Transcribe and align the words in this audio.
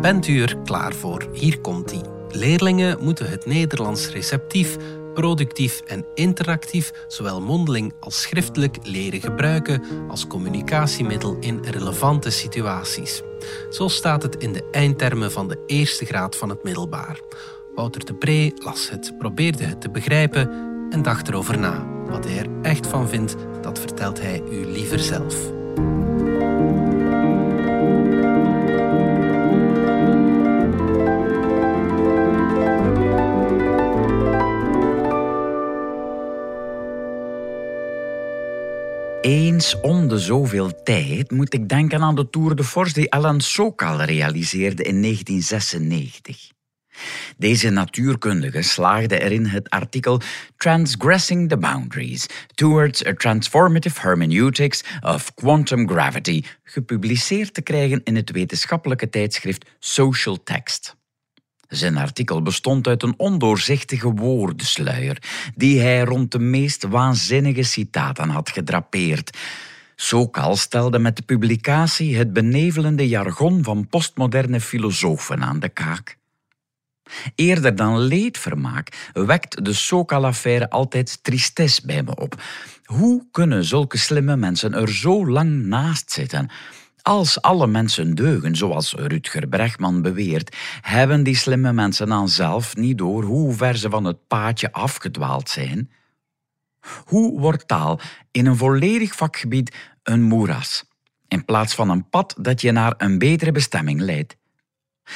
Bent 0.00 0.26
u 0.26 0.42
er 0.42 0.56
klaar 0.64 0.94
voor? 0.94 1.28
Hier 1.32 1.60
komt 1.60 1.90
ie. 1.90 2.00
Leerlingen 2.30 2.98
moeten 3.00 3.30
het 3.30 3.46
Nederlands 3.46 4.08
receptief, 4.08 4.76
productief 5.14 5.80
en 5.86 6.04
interactief, 6.14 6.92
zowel 7.08 7.40
mondeling 7.40 7.92
als 8.00 8.20
schriftelijk, 8.20 8.76
leren 8.82 9.20
gebruiken 9.20 9.82
als 10.08 10.26
communicatiemiddel 10.26 11.36
in 11.40 11.64
relevante 11.64 12.30
situaties. 12.30 13.22
Zo 13.70 13.88
staat 13.88 14.22
het 14.22 14.36
in 14.36 14.52
de 14.52 14.68
eindtermen 14.70 15.32
van 15.32 15.48
de 15.48 15.62
eerste 15.66 16.04
graad 16.04 16.36
van 16.36 16.48
het 16.48 16.62
middelbaar. 16.62 17.20
Wouter 17.74 18.04
de 18.04 18.14
Pre 18.14 18.52
las 18.54 18.90
het, 18.90 19.14
probeerde 19.18 19.64
het 19.64 19.80
te 19.80 19.90
begrijpen 19.90 20.50
en 20.90 21.02
dacht 21.02 21.28
erover 21.28 21.58
na. 21.58 21.86
Wat 22.06 22.24
hij 22.24 22.38
er 22.38 22.48
echt 22.62 22.86
van 22.86 23.08
vindt, 23.08 23.36
dat 23.62 23.78
vertelt 23.78 24.20
hij 24.20 24.42
u 24.50 24.66
liever 24.66 24.98
zelf. 24.98 25.36
Eens 39.20 39.80
om 39.80 40.08
de 40.08 40.18
zoveel 40.18 40.82
tijd 40.82 41.30
moet 41.30 41.54
ik 41.54 41.68
denken 41.68 42.02
aan 42.02 42.14
de 42.14 42.30
Tour 42.30 42.56
de 42.56 42.64
Force 42.64 42.92
die 42.92 43.12
Alan 43.12 43.40
Sokal 43.40 44.02
realiseerde 44.02 44.82
in 44.82 45.02
1996. 45.02 46.50
Deze 47.36 47.70
natuurkundige 47.70 48.62
slaagde 48.62 49.20
erin 49.20 49.46
het 49.46 49.70
artikel 49.70 50.20
Transgressing 50.56 51.48
the 51.48 51.56
Boundaries 51.56 52.26
Towards 52.54 53.06
a 53.06 53.14
Transformative 53.14 54.00
Hermeneutics 54.00 54.84
of 55.00 55.34
Quantum 55.34 55.88
Gravity 55.88 56.42
gepubliceerd 56.62 57.54
te 57.54 57.62
krijgen 57.62 58.00
in 58.04 58.16
het 58.16 58.30
wetenschappelijke 58.30 59.08
tijdschrift 59.08 59.70
Social 59.78 60.42
Text. 60.42 60.98
Zijn 61.70 61.96
artikel 61.96 62.42
bestond 62.42 62.86
uit 62.86 63.02
een 63.02 63.14
ondoorzichtige 63.16 64.10
woordensluier 64.10 65.22
die 65.54 65.80
hij 65.80 66.00
rond 66.00 66.32
de 66.32 66.38
meest 66.38 66.82
waanzinnige 66.82 67.62
citaten 67.62 68.28
had 68.28 68.50
gedrapeerd. 68.50 69.38
Sokal 69.96 70.56
stelde 70.56 70.98
met 70.98 71.16
de 71.16 71.22
publicatie 71.22 72.16
het 72.16 72.32
benevelende 72.32 73.08
jargon 73.08 73.64
van 73.64 73.88
postmoderne 73.88 74.60
filosofen 74.60 75.42
aan 75.42 75.60
de 75.60 75.68
kaak. 75.68 76.16
Eerder 77.34 77.76
dan 77.76 77.98
leedvermaak 77.98 79.10
wekt 79.12 79.64
de 79.64 79.72
Sokal-affaire 79.72 80.70
altijd 80.70 81.18
tristesse 81.22 81.86
bij 81.86 82.02
me 82.02 82.16
op. 82.16 82.42
Hoe 82.84 83.26
kunnen 83.30 83.64
zulke 83.64 83.98
slimme 83.98 84.36
mensen 84.36 84.74
er 84.74 84.94
zo 84.94 85.26
lang 85.26 85.64
naast 85.64 86.12
zitten? 86.12 86.50
Als 87.02 87.42
alle 87.42 87.66
mensen 87.66 88.14
deugen, 88.14 88.56
zoals 88.56 88.92
Rutger 88.94 89.48
Bregman 89.48 90.02
beweert, 90.02 90.56
hebben 90.80 91.22
die 91.22 91.36
slimme 91.36 91.72
mensen 91.72 92.06
dan 92.08 92.28
zelf 92.28 92.76
niet 92.76 92.98
door 92.98 93.22
hoe 93.22 93.54
ver 93.54 93.76
ze 93.76 93.90
van 93.90 94.04
het 94.04 94.26
paadje 94.26 94.72
afgedwaald 94.72 95.48
zijn? 95.48 95.90
Hoe 97.04 97.40
wordt 97.40 97.68
taal 97.68 98.00
in 98.30 98.46
een 98.46 98.56
volledig 98.56 99.14
vakgebied 99.14 99.76
een 100.02 100.22
moeras, 100.22 100.84
in 101.28 101.44
plaats 101.44 101.74
van 101.74 101.90
een 101.90 102.08
pad 102.08 102.34
dat 102.38 102.60
je 102.60 102.72
naar 102.72 102.94
een 102.96 103.18
betere 103.18 103.52
bestemming 103.52 104.00
leidt? 104.00 104.36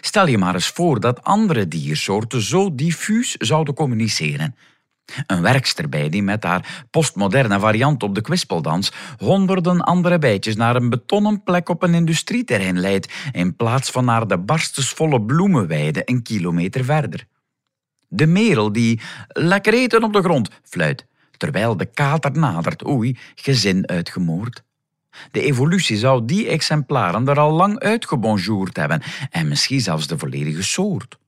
Stel 0.00 0.26
je 0.26 0.38
maar 0.38 0.54
eens 0.54 0.68
voor 0.68 1.00
dat 1.00 1.22
andere 1.22 1.68
diersoorten 1.68 2.42
zo 2.42 2.74
diffuus 2.74 3.34
zouden 3.34 3.74
communiceren. 3.74 4.56
Een 5.26 5.42
werkster 5.42 5.88
bij 5.88 6.08
die 6.08 6.22
met 6.22 6.42
haar 6.42 6.84
postmoderne 6.90 7.60
variant 7.60 8.02
op 8.02 8.14
de 8.14 8.20
kwispeldans 8.20 8.92
honderden 9.18 9.80
andere 9.80 10.18
bijtjes 10.18 10.56
naar 10.56 10.76
een 10.76 10.90
betonnen 10.90 11.42
plek 11.42 11.68
op 11.68 11.82
een 11.82 11.94
industrieterrein 11.94 12.80
leidt, 12.80 13.12
in 13.32 13.56
plaats 13.56 13.90
van 13.90 14.04
naar 14.04 14.26
de 14.26 14.38
barstensvolle 14.38 15.22
bloemenweide 15.22 16.02
een 16.04 16.22
kilometer 16.22 16.84
verder. 16.84 17.26
De 18.08 18.26
merel 18.26 18.72
die 18.72 19.00
lekker 19.28 19.74
eten 19.74 20.02
op 20.02 20.12
de 20.12 20.22
grond 20.22 20.50
fluit, 20.62 21.06
terwijl 21.36 21.76
de 21.76 21.86
kater 21.86 22.32
nadert, 22.32 22.86
oei, 22.86 23.18
gezin 23.34 23.88
uitgemoord. 23.88 24.62
De 25.30 25.42
evolutie 25.42 25.96
zou 25.96 26.24
die 26.24 26.48
exemplaren 26.48 27.28
er 27.28 27.38
al 27.38 27.52
lang 27.52 27.78
uitgebonjourd 27.78 28.76
hebben 28.76 29.02
en 29.30 29.48
misschien 29.48 29.80
zelfs 29.80 30.06
de 30.06 30.18
volledige 30.18 30.62
soort. 30.62 31.18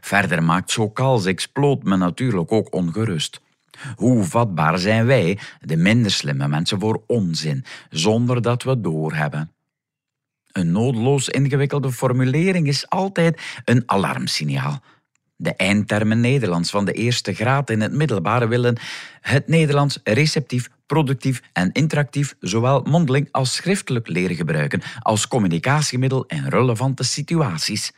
Verder 0.00 0.42
maakt 0.42 0.70
Sokals 0.70 1.24
exploot 1.24 1.82
me 1.82 1.96
natuurlijk 1.96 2.52
ook 2.52 2.74
ongerust. 2.74 3.40
Hoe 3.96 4.24
vatbaar 4.24 4.78
zijn 4.78 5.06
wij, 5.06 5.38
de 5.60 5.76
minder 5.76 6.10
slimme 6.10 6.48
mensen, 6.48 6.80
voor 6.80 7.02
onzin, 7.06 7.64
zonder 7.90 8.42
dat 8.42 8.62
we 8.62 8.80
doorhebben? 8.80 9.52
Een 10.52 10.72
noodloos 10.72 11.28
ingewikkelde 11.28 11.92
formulering 11.92 12.66
is 12.66 12.88
altijd 12.88 13.42
een 13.64 13.82
alarmsignaal. 13.86 14.80
De 15.36 15.54
eindtermen 15.56 16.20
Nederlands 16.20 16.70
van 16.70 16.84
de 16.84 16.92
eerste 16.92 17.34
graad 17.34 17.70
in 17.70 17.80
het 17.80 17.92
middelbare 17.92 18.48
willen 18.48 18.76
het 19.20 19.48
Nederlands 19.48 20.00
receptief, 20.04 20.68
productief 20.86 21.42
en 21.52 21.72
interactief 21.72 22.34
zowel 22.40 22.82
mondeling 22.82 23.28
als 23.30 23.54
schriftelijk 23.54 24.08
leren 24.08 24.36
gebruiken 24.36 24.82
als 25.00 25.28
communicatiemiddel 25.28 26.24
in 26.26 26.48
relevante 26.48 27.02
situaties. 27.02 27.92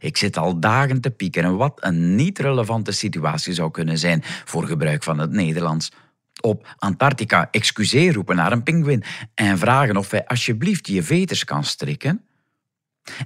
Ik 0.00 0.16
zit 0.16 0.36
al 0.36 0.60
dagen 0.60 1.00
te 1.00 1.10
piekeren 1.10 1.56
wat 1.56 1.72
een 1.76 2.14
niet 2.14 2.38
relevante 2.38 2.92
situatie 2.92 3.54
zou 3.54 3.70
kunnen 3.70 3.98
zijn 3.98 4.22
voor 4.44 4.66
gebruik 4.66 5.02
van 5.02 5.18
het 5.18 5.30
Nederlands. 5.30 5.92
Op 6.40 6.74
Antarctica 6.78 7.48
excuseer 7.50 8.12
roepen 8.12 8.36
naar 8.36 8.52
een 8.52 8.62
pinguïn 8.62 9.04
en 9.34 9.58
vragen 9.58 9.96
of 9.96 10.10
hij 10.10 10.26
alsjeblieft 10.26 10.86
je 10.86 11.02
veters 11.02 11.44
kan 11.44 11.64
strikken. 11.64 12.22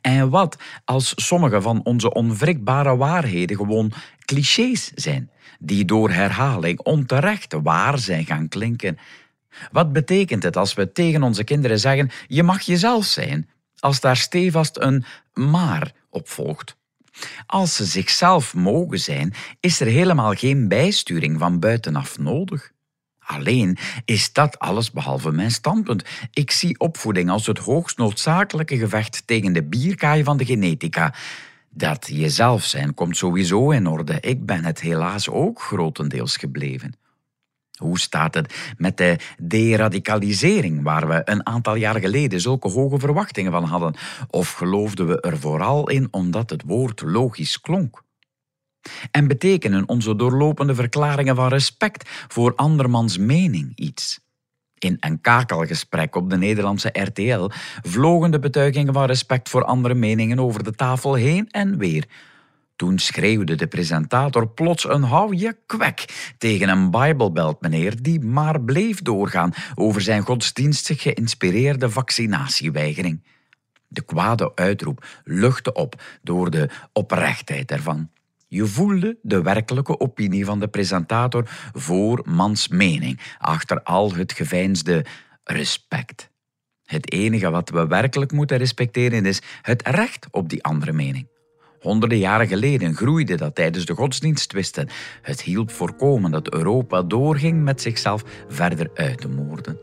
En 0.00 0.30
wat 0.30 0.56
als 0.84 1.12
sommige 1.16 1.60
van 1.60 1.84
onze 1.84 2.12
onwrikbare 2.12 2.96
waarheden 2.96 3.56
gewoon 3.56 3.92
clichés 4.24 4.92
zijn, 4.94 5.30
die 5.58 5.84
door 5.84 6.10
herhaling 6.10 6.80
onterecht 6.80 7.54
waar 7.62 7.98
zijn 7.98 8.24
gaan 8.24 8.48
klinken? 8.48 8.98
Wat 9.72 9.92
betekent 9.92 10.42
het 10.42 10.56
als 10.56 10.74
we 10.74 10.92
tegen 10.92 11.22
onze 11.22 11.44
kinderen 11.44 11.78
zeggen: 11.78 12.10
je 12.26 12.42
mag 12.42 12.60
jezelf 12.60 13.04
zijn, 13.04 13.48
als 13.78 14.00
daar 14.00 14.16
stevast 14.16 14.78
een 14.78 15.04
maar 15.32 15.92
opvolgt. 16.10 16.76
Als 17.46 17.76
ze 17.76 17.84
zichzelf 17.84 18.54
mogen 18.54 19.00
zijn, 19.00 19.34
is 19.60 19.80
er 19.80 19.86
helemaal 19.86 20.34
geen 20.34 20.68
bijsturing 20.68 21.38
van 21.38 21.58
buitenaf 21.58 22.18
nodig. 22.18 22.72
Alleen 23.18 23.78
is 24.04 24.32
dat 24.32 24.58
alles 24.58 24.90
behalve 24.90 25.30
mijn 25.30 25.50
standpunt. 25.50 26.04
Ik 26.32 26.50
zie 26.50 26.78
opvoeding 26.78 27.30
als 27.30 27.46
het 27.46 27.58
hoogst 27.58 27.98
noodzakelijke 27.98 28.76
gevecht 28.78 29.22
tegen 29.26 29.52
de 29.52 29.62
bierkaai 29.62 30.24
van 30.24 30.36
de 30.36 30.44
genetica. 30.44 31.14
Dat 31.70 32.08
jezelf 32.12 32.64
zijn 32.64 32.94
komt 32.94 33.16
sowieso 33.16 33.70
in 33.70 33.86
orde. 33.86 34.20
Ik 34.20 34.46
ben 34.46 34.64
het 34.64 34.80
helaas 34.80 35.28
ook 35.28 35.60
grotendeels 35.62 36.36
gebleven. 36.36 36.94
Hoe 37.78 37.98
staat 37.98 38.34
het 38.34 38.74
met 38.76 38.96
de 38.96 39.16
deradicalisering, 39.42 40.82
waar 40.82 41.08
we 41.08 41.20
een 41.24 41.46
aantal 41.46 41.74
jaar 41.74 42.00
geleden 42.00 42.40
zulke 42.40 42.68
hoge 42.68 42.98
verwachtingen 42.98 43.52
van 43.52 43.64
hadden? 43.64 43.94
Of 44.30 44.52
geloofden 44.52 45.06
we 45.06 45.20
er 45.20 45.38
vooral 45.38 45.88
in 45.88 46.08
omdat 46.10 46.50
het 46.50 46.62
woord 46.66 47.02
logisch 47.02 47.60
klonk? 47.60 48.02
En 49.10 49.28
betekenen 49.28 49.88
onze 49.88 50.16
doorlopende 50.16 50.74
verklaringen 50.74 51.36
van 51.36 51.48
respect 51.48 52.08
voor 52.28 52.54
andermans 52.54 53.18
mening 53.18 53.72
iets? 53.74 54.20
In 54.78 54.96
een 55.00 55.20
kakelgesprek 55.20 56.16
op 56.16 56.30
de 56.30 56.36
Nederlandse 56.36 56.90
RTL 56.92 57.50
vlogen 57.82 58.30
de 58.30 58.38
betuigingen 58.38 58.92
van 58.92 59.04
respect 59.04 59.48
voor 59.48 59.64
andere 59.64 59.94
meningen 59.94 60.40
over 60.40 60.64
de 60.64 60.72
tafel 60.72 61.14
heen 61.14 61.48
en 61.50 61.78
weer. 61.78 62.04
Toen 62.78 62.98
schreeuwde 62.98 63.54
de 63.54 63.66
presentator 63.66 64.48
plots 64.48 64.88
een 64.88 65.02
hou 65.02 65.36
je 65.36 65.56
kwek 65.66 66.32
tegen 66.38 66.68
een 66.68 66.90
Bijbelbelt 66.90 67.60
meneer 67.60 68.02
die 68.02 68.20
maar 68.20 68.60
bleef 68.60 69.02
doorgaan 69.02 69.52
over 69.74 70.00
zijn 70.00 70.22
godsdienstig 70.22 71.02
geïnspireerde 71.02 71.90
vaccinatieweigering. 71.90 73.24
De 73.88 74.02
kwade 74.02 74.52
uitroep 74.54 75.06
luchtte 75.24 75.72
op 75.72 76.02
door 76.22 76.50
de 76.50 76.68
oprechtheid 76.92 77.70
ervan. 77.70 78.10
Je 78.48 78.66
voelde 78.66 79.18
de 79.22 79.42
werkelijke 79.42 80.00
opinie 80.00 80.44
van 80.44 80.60
de 80.60 80.68
presentator 80.68 81.48
voor 81.72 82.22
mans 82.24 82.68
mening, 82.68 83.20
achter 83.38 83.82
al 83.82 84.14
het 84.14 84.32
geveinsde 84.32 85.04
respect. 85.44 86.30
Het 86.84 87.12
enige 87.12 87.50
wat 87.50 87.70
we 87.70 87.86
werkelijk 87.86 88.32
moeten 88.32 88.58
respecteren 88.58 89.26
is 89.26 89.42
het 89.62 89.88
recht 89.88 90.26
op 90.30 90.48
die 90.48 90.62
andere 90.62 90.92
mening. 90.92 91.28
Honderden 91.80 92.18
jaren 92.18 92.46
geleden 92.46 92.94
groeide 92.94 93.36
dat 93.36 93.54
tijdens 93.54 93.84
de 93.84 93.94
godsdiensttwisten. 93.94 94.88
Het 95.22 95.42
hielp 95.42 95.70
voorkomen 95.70 96.30
dat 96.30 96.52
Europa 96.52 97.02
doorging 97.02 97.62
met 97.62 97.80
zichzelf 97.80 98.24
verder 98.48 98.90
uit 98.94 99.20
te 99.20 99.28
moorden. 99.28 99.78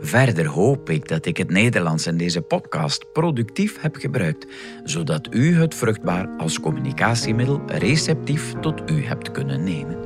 Verder 0.00 0.46
hoop 0.46 0.90
ik 0.90 1.08
dat 1.08 1.26
ik 1.26 1.36
het 1.36 1.50
Nederlands 1.50 2.06
in 2.06 2.16
deze 2.16 2.40
podcast 2.40 3.12
productief 3.12 3.80
heb 3.80 3.96
gebruikt, 3.96 4.46
zodat 4.84 5.34
u 5.34 5.54
het 5.54 5.74
vruchtbaar 5.74 6.28
als 6.38 6.60
communicatiemiddel 6.60 7.60
receptief 7.66 8.54
tot 8.60 8.90
u 8.90 9.04
hebt 9.04 9.30
kunnen 9.30 9.64
nemen. 9.64 9.96